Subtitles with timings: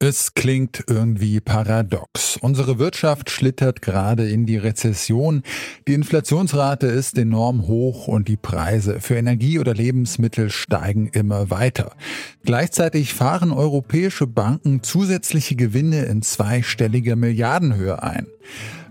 [0.00, 2.36] Es klingt irgendwie paradox.
[2.36, 5.42] Unsere Wirtschaft schlittert gerade in die Rezession,
[5.88, 11.96] die Inflationsrate ist enorm hoch und die Preise für Energie oder Lebensmittel steigen immer weiter.
[12.44, 18.28] Gleichzeitig fahren europäische Banken zusätzliche Gewinne in zweistelliger Milliardenhöhe ein.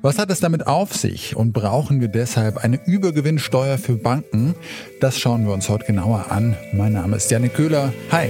[0.02, 4.56] Was hat es damit auf sich und brauchen wir deshalb eine Übergewinnsteuer für Banken?
[5.00, 6.58] Das schauen wir uns heute genauer an.
[6.74, 7.94] Mein Name ist Janik Köhler.
[8.12, 8.30] Hi.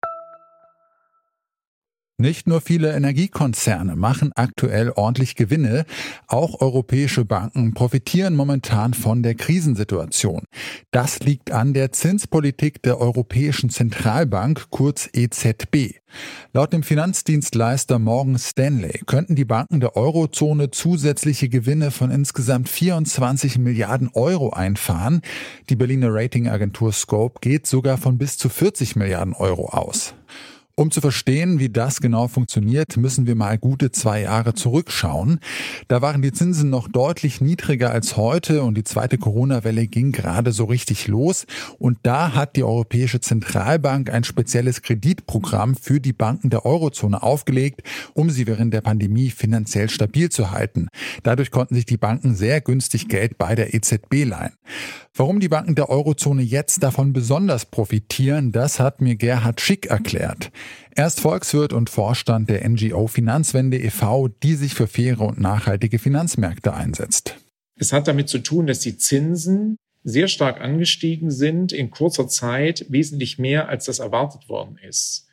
[2.21, 5.85] Nicht nur viele Energiekonzerne machen aktuell ordentlich Gewinne,
[6.27, 10.43] auch europäische Banken profitieren momentan von der Krisensituation.
[10.91, 15.95] Das liegt an der Zinspolitik der Europäischen Zentralbank, kurz EZB.
[16.53, 23.57] Laut dem Finanzdienstleister Morgan Stanley könnten die Banken der Eurozone zusätzliche Gewinne von insgesamt 24
[23.57, 25.21] Milliarden Euro einfahren.
[25.71, 30.13] Die Berliner Ratingagentur Scope geht sogar von bis zu 40 Milliarden Euro aus.
[30.81, 35.39] Um zu verstehen, wie das genau funktioniert, müssen wir mal gute zwei Jahre zurückschauen.
[35.87, 40.51] Da waren die Zinsen noch deutlich niedriger als heute und die zweite Corona-Welle ging gerade
[40.51, 41.45] so richtig los.
[41.77, 47.83] Und da hat die Europäische Zentralbank ein spezielles Kreditprogramm für die Banken der Eurozone aufgelegt,
[48.15, 50.87] um sie während der Pandemie finanziell stabil zu halten.
[51.21, 54.53] Dadurch konnten sich die Banken sehr günstig Geld bei der EZB leihen.
[55.13, 60.51] Warum die Banken der Eurozone jetzt davon besonders profitieren, das hat mir Gerhard Schick erklärt.
[60.95, 65.99] Er ist Volkswirt und Vorstand der NGO Finanzwende e.V., die sich für faire und nachhaltige
[65.99, 67.37] Finanzmärkte einsetzt.
[67.75, 72.85] Es hat damit zu tun, dass die Zinsen sehr stark angestiegen sind, in kurzer Zeit
[72.89, 75.27] wesentlich mehr, als das erwartet worden ist.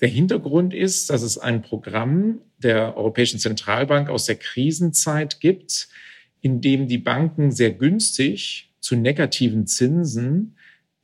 [0.00, 5.88] Der Hintergrund ist, dass es ein Programm der Europäischen Zentralbank aus der Krisenzeit gibt,
[6.40, 10.56] in dem die Banken sehr günstig zu negativen Zinsen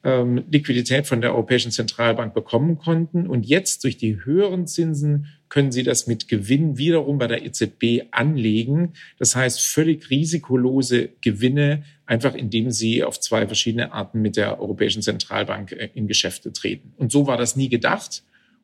[0.09, 3.27] ähm, Liquidität von der Europäischen Zentralbank bekommen konnten.
[3.27, 8.09] Und jetzt durch die höheren Zinsen können sie das mit Gewinn wiederum bei der EZB
[8.11, 8.95] anlegen.
[9.19, 15.03] Das heißt, völlig risikolose Gewinne, einfach indem sie auf zwei verschiedene Arten mit der Europäischen
[15.03, 16.95] Zentralbank äh, in Geschäfte treten.
[16.97, 18.23] Und so war das nie gedacht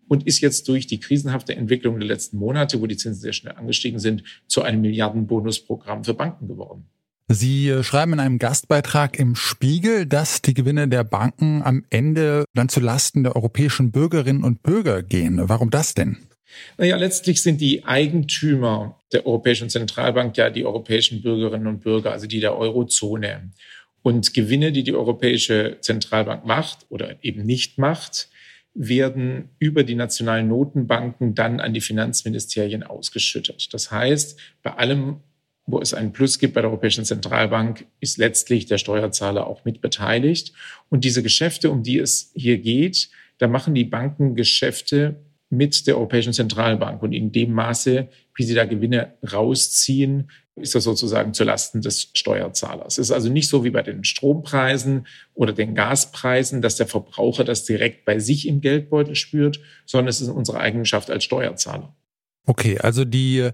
[0.09, 3.55] und ist jetzt durch die krisenhafte Entwicklung der letzten Monate, wo die Zinsen sehr schnell
[3.55, 6.87] angestiegen sind, zu einem Milliardenbonusprogramm für Banken geworden.
[7.29, 12.45] Sie äh, schreiben in einem Gastbeitrag im Spiegel, dass die Gewinne der Banken am Ende
[12.55, 15.41] dann zu Lasten der europäischen Bürgerinnen und Bürger gehen.
[15.49, 16.19] Warum das denn?
[16.77, 22.27] Naja, letztlich sind die Eigentümer der Europäischen Zentralbank ja die europäischen Bürgerinnen und Bürger, also
[22.27, 23.51] die der Eurozone.
[24.03, 28.29] Und Gewinne, die die Europäische Zentralbank macht oder eben nicht macht,
[28.75, 33.73] werden über die nationalen Notenbanken dann an die Finanzministerien ausgeschüttet.
[33.73, 35.21] Das heißt, bei allem
[35.67, 39.81] wo es einen Plus gibt bei der Europäischen Zentralbank, ist letztlich der Steuerzahler auch mit
[39.81, 40.53] beteiligt.
[40.91, 43.09] Und diese Geschäfte, um die es hier geht,
[43.39, 47.03] da machen die Banken Geschäfte mit der Europäischen Zentralbank.
[47.03, 52.99] Und in dem Maße, wie sie da Gewinne rausziehen, ist das sozusagen zulasten des Steuerzahlers.
[52.99, 57.45] Es ist also nicht so wie bei den Strompreisen oder den Gaspreisen, dass der Verbraucher
[57.45, 61.95] das direkt bei sich im Geldbeutel spürt, sondern es ist unsere Eigenschaft als Steuerzahler.
[62.47, 63.51] Okay, also die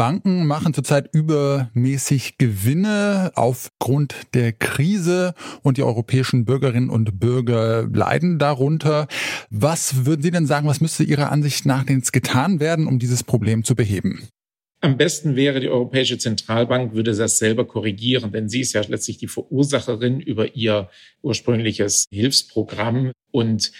[0.00, 8.38] Banken machen zurzeit übermäßig Gewinne aufgrund der Krise und die europäischen Bürgerinnen und Bürger leiden
[8.38, 9.08] darunter.
[9.50, 13.24] Was würden Sie denn sagen, was müsste Ihrer Ansicht nach jetzt getan werden, um dieses
[13.24, 14.26] Problem zu beheben?
[14.80, 19.18] Am besten wäre, die Europäische Zentralbank würde das selber korrigieren, denn sie ist ja letztlich
[19.18, 20.88] die Verursacherin über ihr
[21.20, 23.12] ursprüngliches Hilfsprogramm.
[23.32, 23.70] Und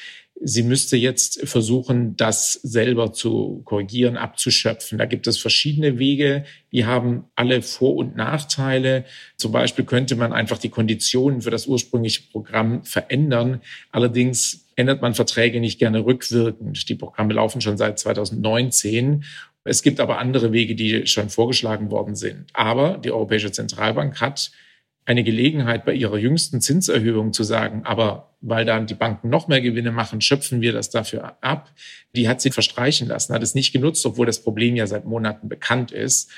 [0.43, 4.97] Sie müsste jetzt versuchen, das selber zu korrigieren, abzuschöpfen.
[4.97, 6.45] Da gibt es verschiedene Wege.
[6.73, 9.05] Die haben alle Vor- und Nachteile.
[9.37, 13.61] Zum Beispiel könnte man einfach die Konditionen für das ursprüngliche Programm verändern.
[13.93, 16.89] Allerdings ändert man Verträge nicht gerne rückwirkend.
[16.89, 19.25] Die Programme laufen schon seit 2019.
[19.65, 22.47] Es gibt aber andere Wege, die schon vorgeschlagen worden sind.
[22.55, 24.53] Aber die Europäische Zentralbank hat
[25.05, 29.61] eine Gelegenheit bei ihrer jüngsten Zinserhöhung zu sagen, aber weil dann die Banken noch mehr
[29.61, 31.73] Gewinne machen, schöpfen wir das dafür ab.
[32.15, 35.49] Die hat sie verstreichen lassen, hat es nicht genutzt, obwohl das Problem ja seit Monaten
[35.49, 36.31] bekannt ist.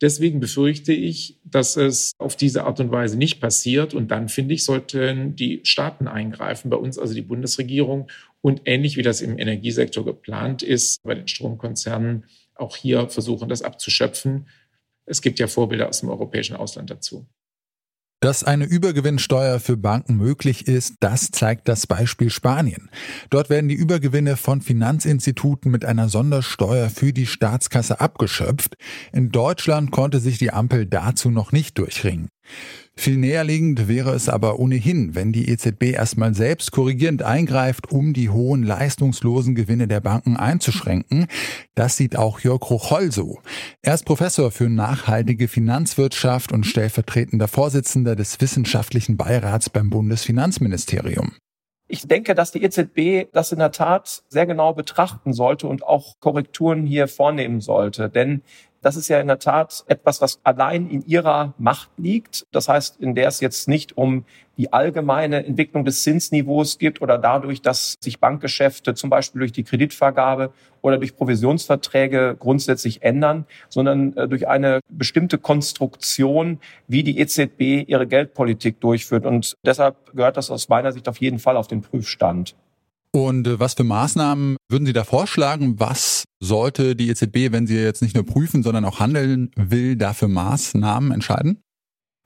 [0.00, 3.94] Deswegen befürchte ich, dass es auf diese Art und Weise nicht passiert.
[3.94, 8.08] Und dann, finde ich, sollten die Staaten eingreifen, bei uns also die Bundesregierung.
[8.42, 12.24] Und ähnlich wie das im Energiesektor geplant ist, bei den Stromkonzernen
[12.54, 14.46] auch hier versuchen, das abzuschöpfen.
[15.06, 17.26] Es gibt ja Vorbilder aus dem europäischen Ausland dazu.
[18.22, 22.90] Dass eine Übergewinnsteuer für Banken möglich ist, das zeigt das Beispiel Spanien.
[23.30, 28.76] Dort werden die Übergewinne von Finanzinstituten mit einer Sondersteuer für die Staatskasse abgeschöpft.
[29.14, 32.28] In Deutschland konnte sich die Ampel dazu noch nicht durchringen.
[32.96, 38.28] Viel näherliegend wäre es aber ohnehin, wenn die EZB erstmal selbst korrigierend eingreift, um die
[38.28, 41.26] hohen leistungslosen Gewinne der Banken einzuschränken.
[41.74, 43.38] Das sieht auch Jörg Rocholl so.
[43.80, 51.32] Er ist Professor für nachhaltige Finanzwirtschaft und stellvertretender Vorsitzender des wissenschaftlichen Beirats beim Bundesfinanzministerium.
[51.92, 56.20] Ich denke, dass die EZB das in der Tat sehr genau betrachten sollte und auch
[56.20, 58.08] Korrekturen hier vornehmen sollte.
[58.08, 58.42] Denn
[58.82, 62.46] das ist ja in der Tat etwas, was allein in ihrer Macht liegt.
[62.52, 64.24] Das heißt, in der es jetzt nicht um
[64.56, 69.64] die allgemeine Entwicklung des Zinsniveaus geht oder dadurch, dass sich Bankgeschäfte zum Beispiel durch die
[69.64, 77.88] Kreditvergabe oder durch Provisionsverträge grundsätzlich ändern, sondern äh, durch eine bestimmte Konstruktion, wie die EZB
[77.88, 79.24] ihre Geldpolitik durchführt.
[79.24, 82.54] Und deshalb gehört das aus meiner Sicht auf jeden Fall auf den Prüfstand.
[83.12, 85.80] Und äh, was für Maßnahmen würden Sie da vorschlagen?
[85.80, 90.14] Was sollte die EZB, wenn sie jetzt nicht nur prüfen, sondern auch handeln will, da
[90.14, 91.62] für Maßnahmen entscheiden?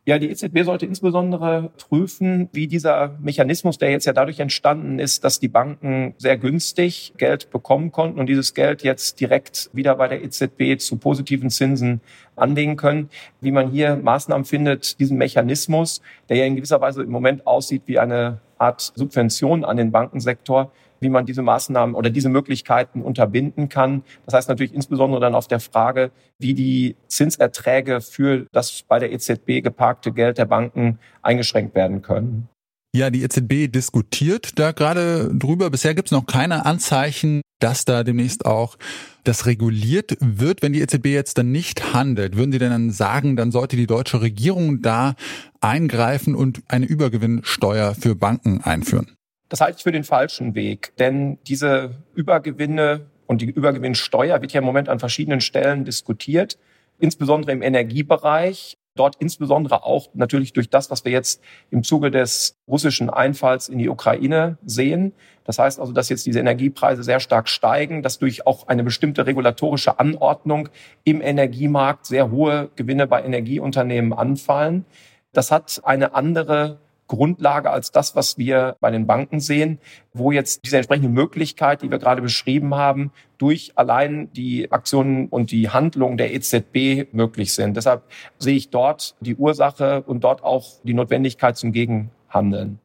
[0.06, 5.25] Ja, die EZB sollte insbesondere prüfen, wie dieser Mechanismus, der jetzt ja dadurch entstanden ist,
[5.25, 10.08] dass die Banken sehr günstig Geld bekommen konnten und dieses Geld jetzt direkt wieder bei
[10.08, 12.02] der EZB zu positiven Zinsen
[12.37, 13.08] anlegen können,
[13.40, 17.84] wie man hier Maßnahmen findet, diesen Mechanismus, der ja in gewisser Weise im Moment aussieht
[17.87, 20.70] wie eine Art Subvention an den Bankensektor,
[21.05, 24.03] wie man diese Maßnahmen oder diese Möglichkeiten unterbinden kann.
[24.25, 29.12] Das heißt natürlich insbesondere dann auf der Frage, wie die Zinserträge für das bei der
[29.12, 32.49] EZB geparkte Geld der Banken eingeschränkt werden können.
[32.97, 35.69] Ja, die EZB diskutiert da gerade drüber.
[35.69, 38.77] Bisher gibt es noch keine Anzeichen, dass da demnächst auch
[39.25, 40.62] das reguliert wird.
[40.62, 43.89] Wenn die EZB jetzt dann nicht handelt, würden Sie denn dann sagen, dann sollte die
[43.89, 45.15] deutsche Regierung da
[45.61, 49.13] eingreifen und eine Übergewinnsteuer für Banken einführen?
[49.55, 54.59] Das halte ich für den falschen Weg, denn diese Übergewinne und die Übergewinnsteuer wird ja
[54.59, 56.59] im Moment an verschiedenen Stellen diskutiert,
[56.99, 58.79] insbesondere im Energiebereich.
[58.97, 61.41] Dort insbesondere auch natürlich durch das, was wir jetzt
[61.71, 65.12] im Zuge des russischen Einfalls in die Ukraine sehen.
[65.45, 69.25] Das heißt also, dass jetzt diese Energiepreise sehr stark steigen, dass durch auch eine bestimmte
[69.25, 70.69] regulatorische Anordnung
[71.05, 74.85] im Energiemarkt sehr hohe Gewinne bei Energieunternehmen anfallen.
[75.33, 76.81] Das hat eine andere
[77.14, 79.78] Grundlage als das, was wir bei den Banken sehen,
[80.12, 85.50] wo jetzt diese entsprechende Möglichkeit, die wir gerade beschrieben haben, durch allein die Aktionen und
[85.50, 87.76] die Handlungen der EZB möglich sind.
[87.76, 88.02] Deshalb
[88.38, 92.78] sehe ich dort die Ursache und dort auch die Notwendigkeit zum Gegenhandeln.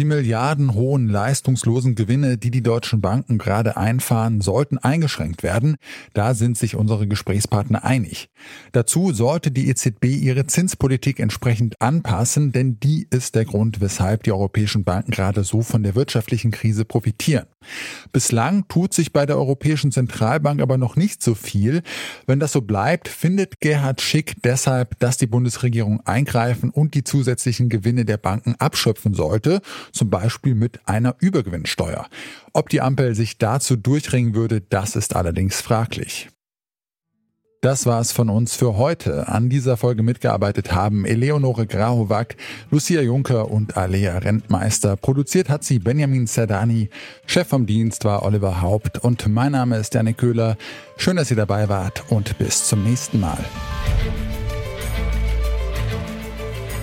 [0.00, 5.76] Die milliardenhohen leistungslosen Gewinne, die die deutschen Banken gerade einfahren, sollten eingeschränkt werden.
[6.14, 8.30] Da sind sich unsere Gesprächspartner einig.
[8.72, 14.32] Dazu sollte die EZB ihre Zinspolitik entsprechend anpassen, denn die ist der Grund, weshalb die
[14.32, 17.44] europäischen Banken gerade so von der wirtschaftlichen Krise profitieren.
[18.12, 21.82] Bislang tut sich bei der Europäischen Zentralbank aber noch nicht so viel.
[22.26, 27.68] Wenn das so bleibt, findet Gerhard Schick deshalb, dass die Bundesregierung eingreifen und die zusätzlichen
[27.68, 29.60] Gewinne der Banken abschöpfen sollte
[29.92, 32.08] zum Beispiel mit einer Übergewinnsteuer.
[32.52, 36.28] Ob die Ampel sich dazu durchringen würde, das ist allerdings fraglich.
[37.62, 39.28] Das war's von uns für heute.
[39.28, 42.36] An dieser Folge mitgearbeitet haben Eleonore Grahovac,
[42.70, 44.96] Lucia Juncker und Alea Rentmeister.
[44.96, 46.88] Produziert hat sie Benjamin Zerdani.
[47.26, 50.56] Chef vom Dienst war Oliver Haupt und mein Name ist Janik Köhler.
[50.96, 53.44] Schön, dass ihr dabei wart und bis zum nächsten Mal.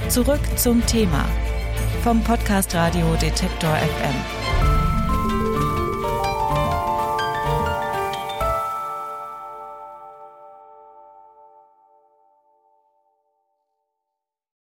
[0.10, 1.26] Zurück zum Thema
[2.04, 4.37] vom Podcast Radio Detektor FM.